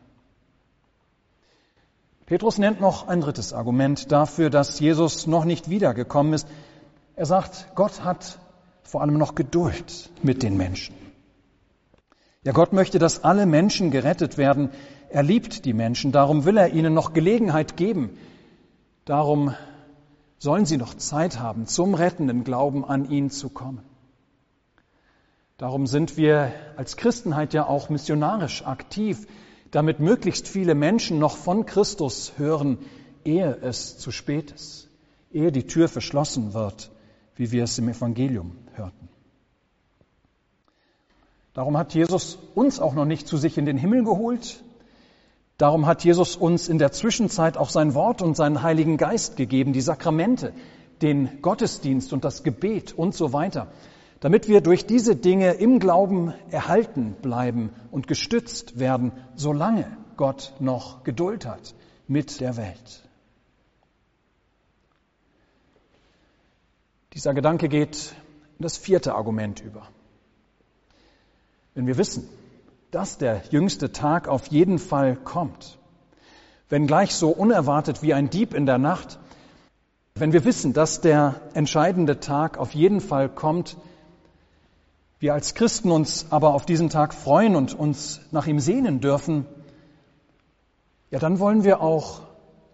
Petrus 2.31 2.59
nennt 2.59 2.81
noch 2.81 3.09
ein 3.09 3.23
drittes 3.23 3.53
Argument 3.53 4.13
dafür, 4.13 4.51
dass 4.51 4.79
Jesus 4.79 5.27
noch 5.27 5.45
nicht 5.45 5.69
wiedergekommen 5.69 6.33
ist. 6.33 6.47
Er 7.17 7.27
sagt, 7.27 7.75
Gott 7.75 8.05
hat 8.05 8.39
vor 8.85 9.03
allem 9.03 9.19
noch 9.19 9.35
Geduld 9.35 10.11
mit 10.23 10.45
den 10.45 10.57
Menschen. 10.57 10.95
Ja, 12.45 12.53
Gott 12.53 12.73
möchte, 12.73 13.01
dass 13.01 13.25
alle 13.25 13.47
Menschen 13.47 13.91
gerettet 13.91 14.39
werden. 14.39 14.71
Er 15.09 15.25
liebt 15.25 15.65
die 15.65 15.73
Menschen, 15.73 16.13
darum 16.13 16.45
will 16.45 16.57
er 16.57 16.73
ihnen 16.73 16.95
noch 16.95 17.15
Gelegenheit 17.15 17.77
geben. 17.77 18.17
Darum 19.05 19.57
sollen 20.39 20.67
sie 20.67 20.77
noch 20.77 20.95
Zeit 20.95 21.41
haben, 21.41 21.67
zum 21.67 21.95
rettenden 21.95 22.45
Glauben 22.45 22.85
an 22.85 23.11
ihn 23.11 23.31
zu 23.31 23.49
kommen. 23.49 23.83
Darum 25.57 25.89
sind 25.89 26.17
wir 26.17 26.53
als 26.77 26.97
Christenheit 26.97 27.55
ja 27.55 27.67
auch 27.67 27.89
missionarisch 27.89 28.65
aktiv, 28.65 29.27
damit 29.71 30.01
möglichst 30.01 30.49
viele 30.49 30.75
Menschen 30.75 31.19
noch 31.19 31.37
von 31.37 31.67
Christus 31.67 32.33
hören, 32.37 32.79
ehe 33.25 33.57
es 33.63 33.99
zu 33.99 34.11
spät 34.11 34.51
ist, 34.51 34.89
ehe 35.33 35.53
die 35.53 35.67
Tür 35.67 35.89
verschlossen 35.89 36.55
wird, 36.55 36.91
wie 37.37 37.53
wir 37.53 37.65
es 37.65 37.79
im 37.79 37.89
Evangelium 37.89 38.57
hörten. 38.75 39.09
Darum 41.53 41.77
hat 41.77 41.95
Jesus 41.95 42.39
uns 42.55 42.81
auch 42.81 42.95
noch 42.95 43.05
nicht 43.05 43.27
zu 43.27 43.37
sich 43.37 43.59
in 43.59 43.67
den 43.67 43.77
Himmel 43.77 44.05
geholt. 44.05 44.63
Darum 45.59 45.87
hat 45.87 46.05
Jesus 46.05 46.37
uns 46.37 46.69
in 46.69 46.79
der 46.79 46.93
Zwischenzeit 46.93 47.57
auch 47.57 47.69
sein 47.69 47.95
Wort 47.95 48.23
und 48.23 48.37
seinen 48.37 48.63
Heiligen 48.63 48.97
Geist 48.97 49.37
gegeben, 49.37 49.73
die 49.73 49.81
Sakramente, 49.81 50.53
den 51.03 51.43
Gottesdienst 51.43 52.13
und 52.13 52.25
das 52.25 52.45
Gebet 52.45 52.93
und 52.93 53.15
so 53.15 53.33
weiter 53.33 53.69
damit 54.21 54.49
wir 54.49 54.61
durch 54.61 54.87
diese 54.87 55.17
Dinge 55.17 55.53
im 55.55 55.79
Glauben 55.79 56.35
erhalten 56.51 57.17
bleiben 57.23 57.71
und 57.91 58.07
gestützt 58.07 58.79
werden, 58.79 59.13
solange 59.35 59.97
Gott 60.17 60.53
noch 60.61 61.05
Geduld 61.05 61.47
hat 61.47 61.75
mit 62.07 62.41
der 62.41 62.57
Welt. 62.57 63.09
Dieser 67.15 67.35
Gedanke 67.35 67.69
geht 67.69 68.15
in 68.59 68.63
das 68.63 68.77
vierte 68.77 69.15
Argument 69.15 69.61
über. 69.61 69.89
Wenn 71.75 71.87
wir 71.87 71.97
wissen, 71.97 72.29
dass 72.91 73.19
der 73.19 73.43
jüngste 73.51 73.91
Tag 73.91 74.29
auf 74.29 74.47
jeden 74.49 74.79
Fall 74.79 75.17
kommt, 75.17 75.79
wenn 76.69 76.87
gleich 76.87 77.15
so 77.15 77.31
unerwartet 77.31 78.03
wie 78.03 78.15
ein 78.15 78.31
Dieb 78.31 78.55
in 78.55 78.67
der 78.67 78.79
Nacht, 78.79 79.19
wenn 80.15 80.33
wir 80.33 80.45
wissen, 80.45 80.73
dass 80.73 81.01
der 81.01 81.41
entscheidende 81.55 82.21
Tag 82.21 82.59
auf 82.59 82.75
jeden 82.75 83.01
Fall 83.01 83.29
kommt, 83.29 83.77
wir 85.21 85.35
als 85.35 85.55
Christen 85.55 85.91
uns 85.91 86.27
aber 86.31 86.55
auf 86.55 86.65
diesen 86.65 86.89
Tag 86.89 87.13
freuen 87.13 87.55
und 87.55 87.79
uns 87.79 88.21
nach 88.33 88.47
ihm 88.47 88.59
sehnen 88.59 89.01
dürfen, 89.01 89.47
ja, 91.11 91.19
dann 91.19 91.39
wollen 91.39 91.63
wir 91.63 91.83
auch 91.83 92.23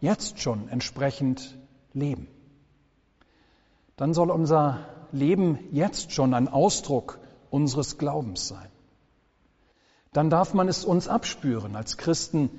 jetzt 0.01 0.39
schon 0.39 0.69
entsprechend 0.69 1.59
leben. 1.93 2.29
Dann 3.97 4.15
soll 4.15 4.31
unser 4.31 4.87
Leben 5.11 5.59
jetzt 5.73 6.13
schon 6.13 6.35
ein 6.35 6.49
Ausdruck 6.49 7.19
unseres 7.51 7.99
Glaubens 7.99 8.47
sein. 8.47 8.69
Dann 10.13 10.31
darf 10.31 10.55
man 10.55 10.69
es 10.69 10.85
uns 10.85 11.09
abspüren 11.09 11.75
als 11.75 11.97
Christen, 11.97 12.51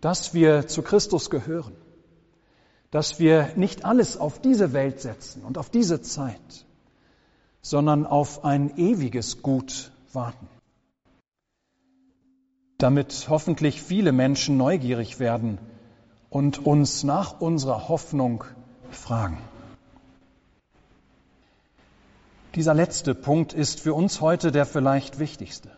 dass 0.00 0.34
wir 0.34 0.66
zu 0.66 0.82
Christus 0.82 1.30
gehören, 1.30 1.74
dass 2.90 3.18
wir 3.18 3.52
nicht 3.56 3.84
alles 3.84 4.18
auf 4.18 4.40
diese 4.40 4.72
Welt 4.72 5.00
setzen 5.00 5.42
und 5.42 5.56
auf 5.56 5.70
diese 5.70 6.02
Zeit, 6.02 6.66
sondern 7.62 8.06
auf 8.06 8.44
ein 8.44 8.76
ewiges 8.76 9.42
Gut 9.42 9.92
warten. 10.12 10.48
Damit 12.78 13.26
hoffentlich 13.28 13.80
viele 13.80 14.10
Menschen 14.10 14.56
neugierig 14.56 15.20
werden 15.20 15.58
und 16.28 16.66
uns 16.66 17.04
nach 17.04 17.40
unserer 17.40 17.88
Hoffnung 17.88 18.44
fragen. 18.90 19.38
Dieser 22.56 22.74
letzte 22.74 23.14
Punkt 23.14 23.54
ist 23.54 23.80
für 23.80 23.94
uns 23.94 24.20
heute 24.20 24.50
der 24.50 24.66
vielleicht 24.66 25.18
wichtigste. 25.18 25.70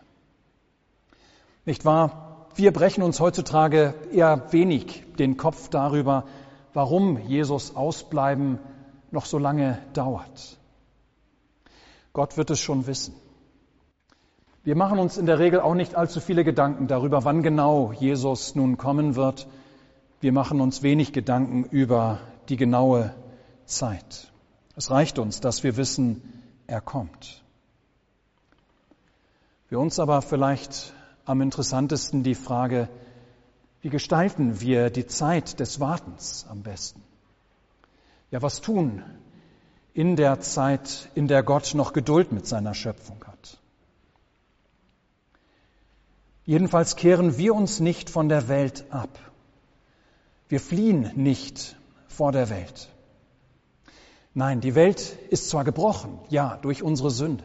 Nicht 1.67 1.85
wahr? 1.85 2.49
Wir 2.57 2.73
brechen 2.73 3.03
uns 3.03 3.21
heutzutage 3.21 3.95
eher 4.13 4.53
wenig 4.53 5.05
den 5.19 5.37
Kopf 5.37 5.69
darüber, 5.69 6.25
warum 6.73 7.19
Jesus 7.19 7.77
Ausbleiben 7.77 8.59
noch 9.11 9.27
so 9.27 9.39
lange 9.39 9.79
dauert. 9.93 10.59
Gott 12.15 12.37
wird 12.37 12.51
es 12.51 12.61
schon 12.61 12.87
wissen. 12.87 13.13
Wir 14.63 14.77
machen 14.77 15.01
uns 15.01 15.19
in 15.19 15.27
der 15.27 15.41
Regel 15.41 15.61
auch 15.61 15.75
nicht 15.75 15.97
allzu 15.97 16.21
viele 16.21 16.45
Gedanken 16.45 16.87
darüber, 16.87 17.25
wann 17.25 17.43
genau 17.43 17.93
Jesus 17.93 18.55
nun 18.55 18.79
kommen 18.79 19.17
wird. 19.17 19.49
Wir 20.21 20.33
machen 20.33 20.61
uns 20.61 20.85
wenig 20.85 21.13
Gedanken 21.13 21.65
über 21.65 22.21
die 22.49 22.57
genaue 22.57 23.13
Zeit. 23.67 24.33
Es 24.77 24.93
reicht 24.93 25.19
uns, 25.19 25.41
dass 25.41 25.65
wir 25.65 25.77
wissen, 25.77 26.23
er 26.69 26.81
kommt. 26.81 27.43
Für 29.67 29.81
uns 29.81 29.99
aber 29.99 30.23
vielleicht 30.23 30.95
am 31.25 31.41
interessantesten 31.41 32.23
die 32.23 32.37
Frage, 32.37 32.89
wie 33.81 33.91
gestalten 33.91 34.61
wir 34.61 34.89
die 34.89 35.07
Zeit 35.07 35.59
des 35.59 35.81
Wartens 35.81 36.47
am 36.49 36.63
besten? 36.63 37.03
Ja, 38.31 38.41
was 38.41 38.61
tun 38.61 39.03
in 39.95 40.17
der 40.17 40.41
Zeit, 40.41 41.09
in 41.15 41.29
der 41.29 41.45
Gott 41.45 41.75
noch 41.75 41.93
Geduld 41.93 42.33
mit 42.33 42.47
seiner 42.47 42.75
Schöpfung 42.75 43.25
hat. 43.25 43.59
Jedenfalls 46.45 46.97
kehren 46.97 47.39
wir 47.39 47.55
uns 47.55 47.81
nicht 47.81 48.11
von 48.11 48.29
der 48.29 48.49
Welt 48.49 48.85
ab. 48.91 49.19
Wir 50.49 50.61
fliehen 50.61 51.13
nicht 51.15 51.77
vor 52.09 52.33
der 52.33 52.51
Welt. 52.51 52.91
Nein, 54.35 54.61
die 54.61 54.75
Welt 54.75 55.17
ist 55.31 55.49
zwar 55.49 55.63
gebrochen, 55.63 56.19
ja, 56.29 56.59
durch 56.61 56.83
unsere 56.83 57.11
Sünde, 57.11 57.45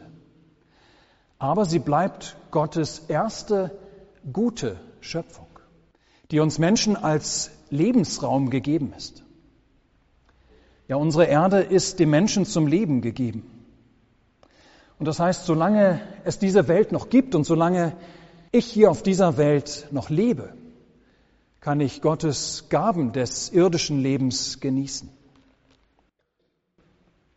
aber 1.38 1.64
sie 1.64 1.78
bleibt 1.78 2.36
Gottes 2.50 2.98
erste 3.06 3.78
gute 4.32 4.78
Schöpfung, 5.00 5.46
die 6.32 6.40
uns 6.40 6.58
Menschen 6.58 6.96
als 6.96 7.52
Lebensraum 7.70 8.50
gegeben 8.50 8.92
ist. 8.96 9.22
Ja, 10.90 10.96
unsere 10.96 11.26
Erde 11.26 11.60
ist 11.60 12.00
dem 12.00 12.10
Menschen 12.10 12.44
zum 12.44 12.66
Leben 12.66 13.00
gegeben. 13.00 13.48
Und 14.98 15.06
das 15.06 15.20
heißt, 15.20 15.46
solange 15.46 16.00
es 16.24 16.40
diese 16.40 16.66
Welt 16.66 16.90
noch 16.90 17.10
gibt 17.10 17.36
und 17.36 17.44
solange 17.44 17.92
ich 18.50 18.66
hier 18.66 18.90
auf 18.90 19.04
dieser 19.04 19.36
Welt 19.36 19.86
noch 19.92 20.10
lebe, 20.10 20.52
kann 21.60 21.78
ich 21.78 22.02
Gottes 22.02 22.64
Gaben 22.70 23.12
des 23.12 23.50
irdischen 23.50 24.02
Lebens 24.02 24.58
genießen. 24.58 25.08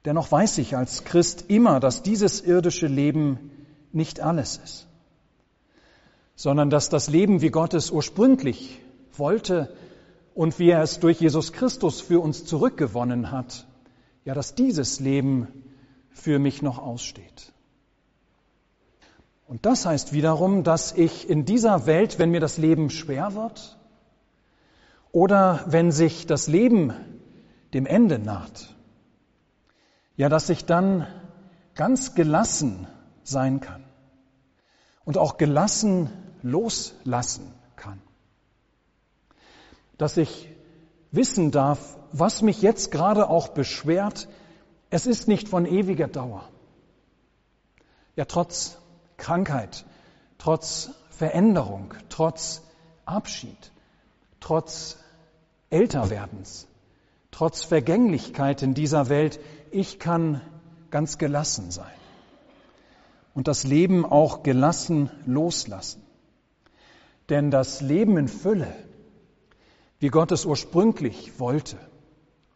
Dennoch 0.04 0.32
weiß 0.32 0.58
ich 0.58 0.76
als 0.76 1.04
Christ 1.04 1.46
immer, 1.50 1.80
dass 1.80 2.02
dieses 2.02 2.42
irdische 2.42 2.88
Leben 2.88 3.52
nicht 3.92 4.20
alles 4.20 4.58
ist, 4.64 4.88
sondern 6.36 6.72
dass 6.72 6.90
das 6.90 7.08
Leben, 7.08 7.44
wie 7.44 7.52
Gott 7.52 7.76
es 7.76 7.92
ursprünglich 7.92 8.80
wollte, 9.16 9.72
und 10.34 10.60
wie 10.60 10.70
er 10.70 10.82
es 10.82 11.00
durch 11.00 11.20
Jesus 11.20 11.54
Christus 11.54 12.02
für 12.02 12.20
uns 12.20 12.46
zurückgewonnen 12.46 13.32
hat, 13.32 13.68
ja, 14.26 14.34
dass 14.34 14.56
dieses 14.56 15.00
Leben 15.00 15.48
für 16.10 16.40
mich 16.40 16.62
noch 16.62 16.80
aussteht. 16.80 17.54
Und 19.48 19.66
das 19.66 19.86
heißt 19.86 20.14
wiederum, 20.14 20.64
dass 20.64 20.94
ich 20.94 21.30
in 21.30 21.46
dieser 21.46 21.86
Welt, 21.86 22.18
wenn 22.18 22.32
mir 22.32 22.40
das 22.40 22.58
Leben 22.58 22.90
schwer 22.90 23.36
wird 23.36 23.78
oder 25.12 25.64
wenn 25.68 25.92
sich 25.92 26.26
das 26.26 26.48
Leben 26.48 26.94
dem 27.74 27.86
Ende 27.86 28.20
naht, 28.20 28.74
ja, 30.16 30.30
dass 30.30 30.50
ich 30.50 30.66
dann 30.66 31.08
ganz 31.76 32.16
gelassen 32.16 32.88
sein 33.24 33.60
kann 33.60 33.84
und 35.06 35.18
auch 35.18 35.38
gelassen 35.38 36.10
loslassen 36.42 37.52
dass 39.98 40.18
ich 40.18 40.50
wissen 41.12 41.52
darf, 41.52 41.98
was 42.12 42.42
mich 42.42 42.62
jetzt 42.62 42.92
gerade 42.92 43.30
auch 43.30 43.50
beschwert, 43.50 44.28
es 44.90 45.06
ist 45.06 45.28
nicht 45.28 45.48
von 45.48 45.66
ewiger 45.66 46.08
Dauer. 46.08 46.48
Ja, 48.16 48.26
trotz 48.26 48.78
Krankheit, 49.18 49.86
trotz 50.38 50.92
Veränderung, 51.10 51.94
trotz 52.10 52.62
Abschied, 53.06 53.72
trotz 54.40 54.98
Älterwerdens, 55.70 56.68
trotz 57.32 57.64
Vergänglichkeit 57.64 58.62
in 58.62 58.74
dieser 58.74 59.10
Welt, 59.10 59.40
ich 59.72 60.00
kann 60.00 60.42
ganz 60.92 61.18
gelassen 61.18 61.72
sein 61.72 61.92
und 63.34 63.48
das 63.48 63.64
Leben 63.64 64.06
auch 64.06 64.44
gelassen 64.44 65.10
loslassen. 65.26 66.04
Denn 67.30 67.52
das 67.52 67.82
Leben 67.82 68.18
in 68.18 68.28
Fülle, 68.28 68.74
wie 70.04 70.10
Gott 70.10 70.34
es 70.34 70.44
ursprünglich 70.44 71.40
wollte 71.40 71.78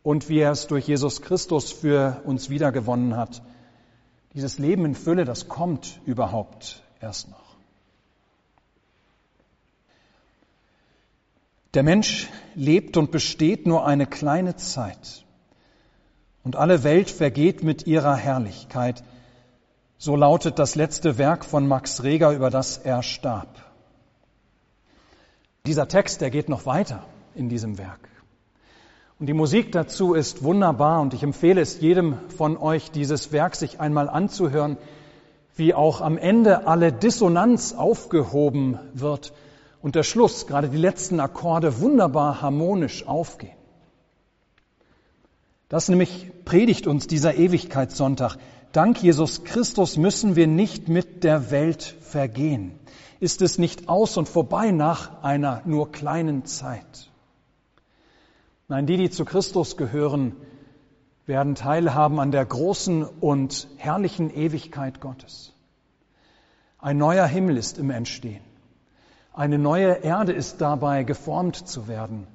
und 0.03 0.27
wie 0.27 0.39
er 0.39 0.51
es 0.51 0.67
durch 0.67 0.85
Jesus 0.85 1.21
Christus 1.21 1.71
für 1.71 2.21
uns 2.25 2.49
wiedergewonnen 2.49 3.15
hat, 3.15 3.41
dieses 4.33 4.59
Leben 4.59 4.83
in 4.83 4.95
Fülle, 4.95 5.23
das 5.23 5.47
kommt 5.47 6.01
überhaupt 6.05 6.83
erst 6.99 7.29
noch. 7.29 7.55
Der 11.73 11.83
Mensch 11.83 12.27
lebt 12.53 12.97
und 12.97 13.11
besteht 13.11 13.65
nur 13.65 13.85
eine 13.85 14.07
kleine 14.07 14.57
Zeit 14.57 15.23
und 16.43 16.57
alle 16.57 16.83
Welt 16.83 17.09
vergeht 17.09 17.63
mit 17.63 17.87
ihrer 17.87 18.17
Herrlichkeit. 18.17 19.05
So 19.97 20.17
lautet 20.17 20.59
das 20.59 20.75
letzte 20.75 21.17
Werk 21.17 21.45
von 21.45 21.65
Max 21.65 22.03
Reger, 22.03 22.33
über 22.33 22.49
das 22.49 22.77
er 22.77 23.03
starb. 23.03 23.63
Dieser 25.65 25.87
Text, 25.87 26.19
der 26.19 26.29
geht 26.29 26.49
noch 26.49 26.65
weiter 26.65 27.05
in 27.37 27.49
diesem 27.49 27.77
Werk. 27.77 28.09
Und 29.19 29.27
die 29.27 29.33
Musik 29.33 29.71
dazu 29.71 30.13
ist 30.13 30.43
wunderbar 30.43 31.01
und 31.01 31.13
ich 31.13 31.23
empfehle 31.23 31.61
es 31.61 31.79
jedem 31.79 32.17
von 32.35 32.55
euch, 32.57 32.91
dieses 32.91 33.31
Werk 33.31 33.55
sich 33.55 33.79
einmal 33.79 34.09
anzuhören, 34.09 34.77
wie 35.55 35.73
auch 35.73 36.01
am 36.01 36.17
Ende 36.17 36.67
alle 36.67 36.91
Dissonanz 36.91 37.73
aufgehoben 37.73 38.79
wird 38.93 39.33
und 39.81 39.95
der 39.95 40.03
Schluss, 40.03 40.45
gerade 40.45 40.69
die 40.69 40.77
letzten 40.77 41.19
Akkorde, 41.19 41.79
wunderbar 41.81 42.41
harmonisch 42.41 43.07
aufgehen. 43.07 43.55
Das 45.69 45.89
nämlich 45.89 46.31
predigt 46.45 46.87
uns 46.87 47.07
dieser 47.07 47.35
Ewigkeitssonntag. 47.35 48.37
Dank 48.71 49.01
Jesus 49.01 49.43
Christus 49.43 49.97
müssen 49.97 50.35
wir 50.35 50.47
nicht 50.47 50.87
mit 50.87 51.23
der 51.23 51.51
Welt 51.51 51.95
vergehen. 52.01 52.79
Ist 53.19 53.41
es 53.41 53.57
nicht 53.57 53.89
aus 53.89 54.15
und 54.17 54.29
vorbei 54.29 54.71
nach 54.71 55.23
einer 55.23 55.61
nur 55.65 55.91
kleinen 55.91 56.45
Zeit. 56.45 57.09
Nein, 58.69 58.85
die, 58.85 58.97
die 58.97 59.09
zu 59.09 59.23
Christus 59.23 59.77
gehören, 59.77 60.35
werden 61.25 61.55
teilhaben 61.55 62.19
an 62.19 62.31
der 62.31 62.45
großen 62.45 63.03
und 63.03 63.67
herrlichen 63.77 64.29
Ewigkeit 64.29 64.99
Gottes. 64.99 65.53
Ein 66.79 66.97
neuer 66.97 67.25
Himmel 67.25 67.57
ist 67.57 67.77
im 67.77 67.89
Entstehen. 67.89 68.43
Eine 69.33 69.57
neue 69.57 69.93
Erde 70.03 70.33
ist 70.33 70.61
dabei 70.61 71.03
geformt 71.03 71.67
zu 71.67 71.87
werden. 71.87 72.27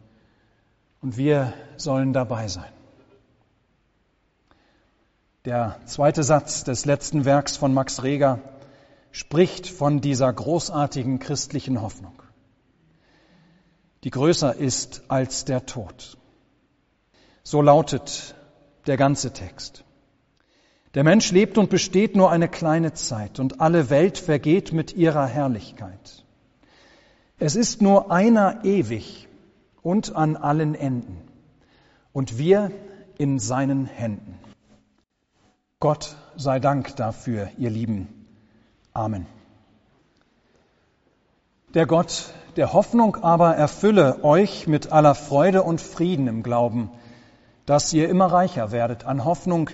Und 1.01 1.17
wir 1.17 1.53
sollen 1.77 2.13
dabei 2.13 2.49
sein. 2.49 2.73
Der 5.45 5.81
zweite 5.87 6.23
Satz 6.23 6.63
des 6.65 6.85
letzten 6.85 7.25
Werks 7.25 7.57
von 7.57 7.75
Max 7.75 8.05
Reger 8.05 8.39
spricht 9.11 9.67
von 9.67 10.01
dieser 10.01 10.33
großartigen 10.33 11.19
christlichen 11.19 11.83
Hoffnung, 11.83 12.23
die 14.05 14.11
größer 14.11 14.55
ist 14.55 15.03
als 15.09 15.45
der 15.45 15.67
Tod. 15.67 16.17
So 17.43 17.63
lautet 17.63 18.35
der 18.87 18.97
ganze 18.97 19.33
Text. 19.33 19.85
Der 20.95 21.05
Mensch 21.05 21.33
lebt 21.33 21.57
und 21.59 21.71
besteht 21.71 22.17
nur 22.17 22.31
eine 22.31 22.49
kleine 22.49 22.93
Zeit 22.93 23.41
und 23.41 23.61
alle 23.61 23.89
Welt 23.89 24.19
vergeht 24.19 24.73
mit 24.73 24.95
ihrer 24.95 25.27
Herrlichkeit. 25.27 26.25
Es 27.39 27.57
ist 27.57 27.81
nur 27.81 28.11
einer 28.11 28.65
ewig 28.65 29.27
und 29.83 30.15
an 30.15 30.37
allen 30.37 30.75
Enden 30.75 31.19
und 32.13 32.39
wir 32.39 32.71
in 33.19 33.39
seinen 33.39 33.87
Händen. 33.87 34.39
Gott 35.81 36.17
sei 36.37 36.61
Dank 36.61 36.95
dafür, 36.97 37.51
ihr 37.57 37.71
Lieben. 37.71 38.27
Amen. 38.93 39.27
Der 41.75 41.87
Gott 41.87 42.33
der 42.57 42.75
Hoffnung 42.75 43.17
aber 43.17 43.57
erfülle 43.57 44.23
euch 44.23 44.67
mit 44.67 44.93
aller 44.93 45.15
Freude 45.15 45.63
und 45.63 45.81
Frieden 45.81 46.29
im 46.29 46.43
Glauben 46.43 46.91
dass 47.67 47.93
ihr 47.93 48.09
immer 48.09 48.27
reicher 48.27 48.73
werdet 48.73 49.05
an 49.05 49.25
Hoffnung 49.25 49.71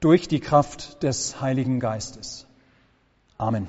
durch 0.00 0.28
die 0.28 0.40
Kraft 0.40 1.02
des 1.02 1.40
Heiligen 1.40 1.80
Geistes. 1.80 2.46
Amen. 3.36 3.68